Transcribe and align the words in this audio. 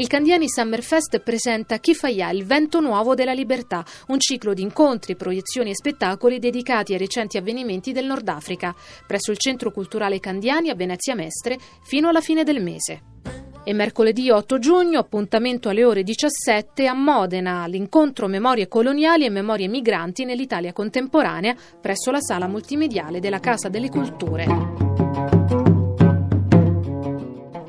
il 0.00 0.06
Candiani 0.06 0.48
Summer 0.48 0.82
Fest 0.82 1.18
presenta 1.18 1.76
Chi 1.76 1.94
fa 1.94 2.08
ya, 2.08 2.30
il 2.30 2.46
vento 2.46 2.80
nuovo 2.80 3.14
della 3.14 3.34
libertà, 3.34 3.84
un 4.06 4.18
ciclo 4.18 4.54
di 4.54 4.62
incontri, 4.62 5.14
proiezioni 5.14 5.70
e 5.70 5.74
spettacoli 5.74 6.38
dedicati 6.38 6.92
ai 6.92 6.98
recenti 6.98 7.36
avvenimenti 7.36 7.92
del 7.92 8.06
Nord 8.06 8.26
Africa, 8.28 8.74
presso 9.06 9.30
il 9.30 9.36
Centro 9.36 9.70
Culturale 9.70 10.18
Candiani 10.18 10.70
a 10.70 10.74
Venezia 10.74 11.14
Mestre 11.14 11.58
fino 11.82 12.08
alla 12.08 12.22
fine 12.22 12.44
del 12.44 12.62
mese. 12.62 13.19
E 13.62 13.74
mercoledì 13.74 14.30
8 14.30 14.58
giugno, 14.58 14.98
appuntamento 14.98 15.68
alle 15.68 15.84
ore 15.84 16.02
17 16.02 16.86
a 16.86 16.94
Modena, 16.94 17.66
l'incontro 17.66 18.26
Memorie 18.26 18.68
coloniali 18.68 19.26
e 19.26 19.30
memorie 19.30 19.68
migranti 19.68 20.24
nell'Italia 20.24 20.72
contemporanea 20.72 21.54
presso 21.80 22.10
la 22.10 22.20
sala 22.20 22.48
multimediale 22.48 23.20
della 23.20 23.38
Casa 23.38 23.68
delle 23.68 23.90
Culture. 23.90 24.90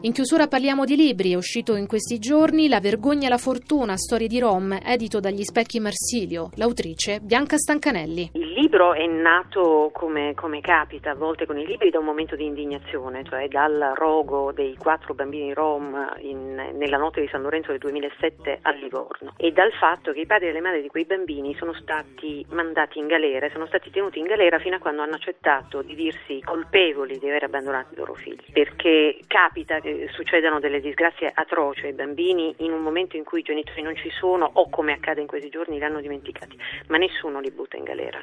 In 0.03 0.13
chiusura 0.13 0.47
parliamo 0.47 0.84
di 0.84 0.96
libri. 0.96 1.34
È 1.34 1.35
uscito 1.35 1.75
in 1.75 1.85
questi 1.85 2.18
giorni 2.18 2.68
La 2.68 2.80
vergogna 2.80 3.28
e 3.28 3.30
la 3.30 3.38
fortuna, 3.38 3.97
storie 3.97 4.28
di 4.28 4.40
Rom, 4.40 4.78
edito 4.84 5.19
dagli 5.19 5.44
Specchi 5.44 5.80
Marsilio. 5.80 6.50
L'autrice 6.56 7.19
Bianca 7.22 7.57
Stancanelli. 7.57 8.31
Il 8.51 8.57
libro 8.57 8.94
è 8.94 9.06
nato 9.06 9.91
come, 9.94 10.34
come 10.35 10.59
capita 10.59 11.12
a 11.12 11.16
volte 11.16 11.45
con 11.45 11.57
i 11.57 11.66
libri 11.66 11.89
da 11.89 12.00
un 12.00 12.06
momento 12.06 12.35
di 12.35 12.44
indignazione, 12.44 13.23
cioè 13.23 13.47
dal 13.47 13.94
rogo 13.95 14.51
dei 14.51 14.75
quattro 14.75 15.13
bambini 15.13 15.53
Rom 15.53 16.17
in, 16.19 16.72
nella 16.73 16.97
notte 16.97 17.22
di 17.22 17.29
San 17.29 17.44
Lorenzo 17.44 17.69
del 17.69 17.79
2007 17.79 18.59
a 18.62 18.72
Livorno 18.72 19.35
e 19.38 19.53
dal 19.53 19.72
fatto 19.72 20.12
che 20.12 20.19
i 20.19 20.25
padri 20.25 20.50
e 20.50 20.51
le 20.51 20.59
madri 20.59 20.81
di 20.81 20.89
quei 20.89 21.06
bambini 21.06 21.56
sono 21.56 21.73
stati 21.75 22.45
mandati 22.50 23.00
in 23.00 23.07
galera, 23.07 23.50
sono 23.51 23.67
stati 23.67 23.89
tenuti 23.89 24.19
in 24.19 24.25
galera 24.25 24.59
fino 24.59 24.75
a 24.75 24.79
quando 24.79 25.01
hanno 25.01 25.16
accettato 25.16 25.81
di 25.81 25.95
dirsi 25.95 26.41
colpevoli 26.44 27.19
di 27.19 27.29
aver 27.29 27.45
abbandonato 27.45 27.94
i 27.94 27.95
loro 27.95 28.16
figli. 28.16 28.51
Perché 28.51 29.18
capita 29.28 29.79
che 29.79 30.09
succedano 30.12 30.59
delle 30.59 30.81
disgrazie 30.81 31.31
atroci 31.33 31.85
ai 31.85 31.94
bambini 31.94 32.53
in 32.57 32.73
un 32.73 32.81
momento 32.81 33.16
in 33.16 33.23
cui 33.23 33.39
i 33.39 33.44
genitori 33.44 33.81
non 33.81 33.95
ci 33.95 34.09
sono 34.09 34.50
o 34.56 34.69
come 34.69 34.91
accade 34.91 35.22
in 35.22 35.28
questi 35.28 35.47
giorni 35.47 35.78
li 35.78 35.85
hanno 35.85 36.01
dimenticati, 36.01 36.57
ma 36.88 36.97
nessuno 36.97 37.39
li 37.39 37.51
butta 37.51 37.78
in 37.78 37.85
galera 37.85 38.19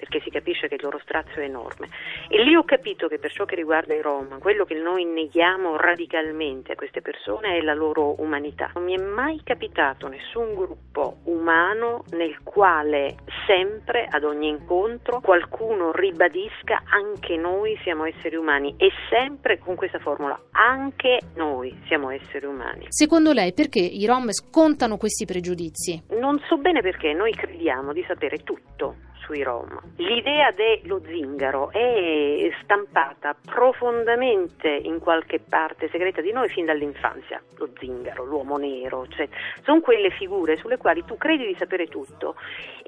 perché 0.00 0.20
si 0.20 0.30
capisce 0.30 0.66
che 0.66 0.76
il 0.76 0.82
loro 0.82 0.98
strazio 1.02 1.42
è 1.42 1.44
enorme. 1.44 1.88
E 2.28 2.42
lì 2.42 2.54
ho 2.56 2.64
capito 2.64 3.06
che 3.06 3.18
per 3.18 3.30
ciò 3.30 3.44
che 3.44 3.54
riguarda 3.54 3.94
i 3.94 4.00
Rom, 4.00 4.38
quello 4.38 4.64
che 4.64 4.74
noi 4.74 5.04
neghiamo 5.04 5.76
radicalmente 5.76 6.72
a 6.72 6.74
queste 6.74 7.02
persone 7.02 7.58
è 7.58 7.60
la 7.60 7.74
loro 7.74 8.20
umanità. 8.20 8.70
Non 8.74 8.84
mi 8.84 8.94
è 8.94 9.02
mai 9.02 9.40
capitato 9.44 10.08
nessun 10.08 10.54
gruppo 10.54 11.18
umano 11.24 12.04
nel 12.12 12.42
quale 12.42 13.16
sempre, 13.46 14.06
ad 14.08 14.24
ogni 14.24 14.48
incontro, 14.48 15.20
qualcuno 15.20 15.92
ribadisca 15.92 16.82
anche 16.86 17.36
noi 17.36 17.78
siamo 17.82 18.04
esseri 18.06 18.36
umani 18.36 18.74
e 18.78 18.90
sempre 19.10 19.58
con 19.58 19.74
questa 19.74 19.98
formula, 19.98 20.38
anche 20.52 21.18
noi 21.34 21.78
siamo 21.86 22.10
esseri 22.10 22.46
umani. 22.46 22.86
Secondo 22.88 23.32
lei 23.32 23.52
perché 23.52 23.80
i 23.80 24.06
Rom 24.06 24.30
scontano 24.30 24.96
questi 24.96 25.26
pregiudizi? 25.26 26.02
Non 26.18 26.38
so 26.48 26.56
bene 26.56 26.80
perché 26.80 27.12
noi 27.12 27.32
crediamo 27.32 27.92
di 27.92 28.04
sapere 28.06 28.38
tutto 28.38 29.08
sui 29.30 29.44
Rom. 29.44 29.78
L'idea 29.96 30.50
dello 30.50 31.00
zingaro 31.06 31.70
è 31.70 32.50
stampata 32.62 33.36
profondamente 33.46 34.68
in 34.68 34.98
qualche 34.98 35.38
parte 35.38 35.88
segreta 35.88 36.20
di 36.20 36.32
noi 36.32 36.48
fin 36.48 36.64
dall'infanzia. 36.64 37.40
Lo 37.58 37.68
zingaro, 37.78 38.24
l'uomo 38.24 38.56
nero, 38.56 39.06
cioè, 39.08 39.28
sono 39.62 39.80
quelle 39.80 40.10
figure 40.10 40.56
sulle 40.56 40.78
quali 40.78 41.04
tu 41.04 41.16
credi 41.16 41.46
di 41.46 41.54
sapere 41.56 41.86
tutto 41.86 42.34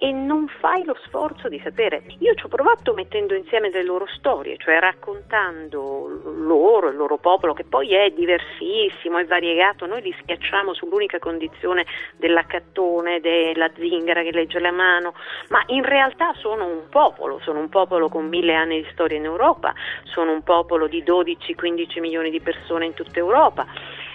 e 0.03 0.10
non 0.10 0.48
fai 0.58 0.84
lo 0.84 0.97
sforzo 1.04 1.48
di 1.48 1.60
sapere. 1.62 2.03
Io 2.19 2.34
ci 2.34 2.47
ho 2.47 2.48
provato 2.48 2.92
mettendo 2.92 3.34
insieme 3.34 3.70
le 3.70 3.84
loro 3.84 4.06
storie, 4.09 4.56
cioè 4.56 4.80
raccontando 4.80 6.09
loro, 6.24 6.88
il 6.88 6.97
loro 6.97 7.19
popolo, 7.19 7.53
che 7.53 7.62
poi 7.62 7.94
è 7.94 8.10
diversissimo, 8.10 9.19
è 9.19 9.24
variegato. 9.26 9.86
Noi 9.86 10.03
li 10.03 10.14
schiacciamo 10.20 10.74
sull'unica 10.74 11.20
condizione 11.20 11.86
dell'accattone, 12.16 13.20
della 13.20 13.70
zingara 13.76 14.22
che 14.22 14.32
legge 14.32 14.59
la 14.59 14.72
mano, 14.72 15.14
ma 15.50 15.62
in 15.66 15.84
realtà 15.84 16.31
sono 16.34 16.66
un 16.66 16.88
popolo, 16.88 17.41
sono 17.43 17.59
un 17.59 17.69
popolo 17.69 18.09
con 18.09 18.28
mille 18.28 18.54
anni 18.54 18.82
di 18.82 18.88
storia 18.93 19.19
in 19.19 19.25
Europa, 19.25 19.72
sono 20.04 20.32
un 20.32 20.43
popolo 20.43 20.87
di 20.87 21.03
12-15 21.03 22.00
milioni 22.00 22.30
di 22.30 22.41
persone 22.41 22.86
in 22.86 22.95
tutta 22.95 23.18
Europa, 23.18 23.66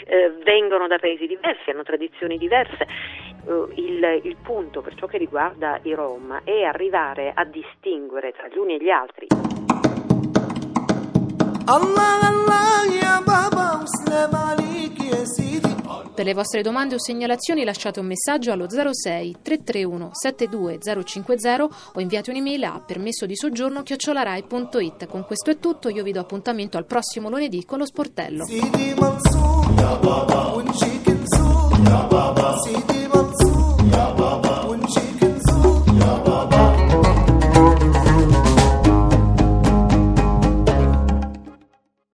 eh, 0.06 0.32
vengono 0.44 0.88
da 0.88 0.98
paesi 0.98 1.28
diversi, 1.28 1.70
hanno 1.70 1.84
tradizioni 1.84 2.38
diverse. 2.38 2.88
Uh, 3.44 3.72
il, 3.76 4.22
il 4.24 4.36
punto 4.44 4.82
per 4.82 4.96
ciò 4.96 5.08
che 5.08 5.18
riguarda 5.18 5.80
i 5.84 5.94
Rom 5.94 6.42
è 6.44 6.64
arrivare 6.64 7.32
a 7.34 7.46
distinguere 7.46 8.34
tra 8.34 8.48
gli 8.48 8.58
uni 8.58 8.76
e 8.76 8.84
gli 8.84 8.90
altri. 8.90 9.28
Allah, 11.66 12.20
Allah, 12.22 12.84
ya 12.92 13.22
Baba, 13.24 13.86
per 16.18 16.26
le 16.26 16.34
vostre 16.34 16.64
domande 16.64 16.96
o 16.96 17.00
segnalazioni 17.00 17.64
lasciate 17.64 18.00
un 18.00 18.08
messaggio 18.08 18.52
allo 18.52 18.68
06 18.68 19.36
331 19.40 20.10
72 20.14 20.80
050 21.04 21.68
o 21.94 22.00
inviate 22.00 22.32
un'email 22.32 22.64
a 22.64 22.84
permesso 22.84 23.28
di 23.28 23.36
soggiorno 23.36 23.84
chiocciolarai.it. 23.84 25.06
Con 25.06 25.26
questo 25.26 25.52
è 25.52 25.60
tutto, 25.60 25.90
io 25.90 26.02
vi 26.02 26.12
do 26.12 26.20
appuntamento 26.20 26.80
al 26.80 26.88
prossimo 26.88 27.30
lunedì 27.30 27.64
con 27.66 27.78
lo 27.78 27.86
sportello. 27.86 28.46